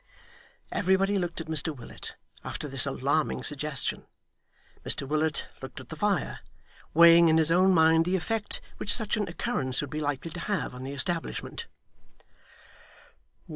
[0.71, 4.07] Everybody looked at Mr Willet, after this alarming suggestion.
[4.83, 6.39] Mr Willet looked at the fire,
[6.95, 10.39] weighing in his own mind the effect which such an occurrence would be likely to
[10.39, 11.67] have on the establishment.